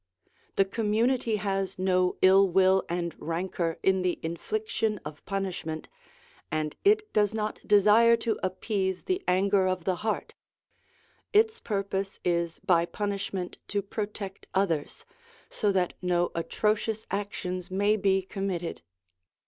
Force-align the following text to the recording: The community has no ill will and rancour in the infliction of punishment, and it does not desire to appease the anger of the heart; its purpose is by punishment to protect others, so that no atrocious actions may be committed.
The 0.55 0.65
community 0.65 1.35
has 1.35 1.77
no 1.77 2.15
ill 2.23 2.49
will 2.49 2.83
and 2.89 3.13
rancour 3.19 3.77
in 3.83 4.01
the 4.01 4.17
infliction 4.23 4.99
of 5.05 5.23
punishment, 5.27 5.89
and 6.49 6.75
it 6.83 7.13
does 7.13 7.35
not 7.35 7.59
desire 7.67 8.17
to 8.17 8.39
appease 8.41 9.03
the 9.03 9.23
anger 9.27 9.67
of 9.67 9.83
the 9.83 9.97
heart; 9.97 10.33
its 11.33 11.59
purpose 11.59 12.19
is 12.25 12.57
by 12.65 12.87
punishment 12.87 13.59
to 13.67 13.83
protect 13.83 14.47
others, 14.55 15.05
so 15.51 15.71
that 15.71 15.93
no 16.01 16.31
atrocious 16.33 17.05
actions 17.11 17.69
may 17.69 17.95
be 17.95 18.23
committed. 18.23 18.81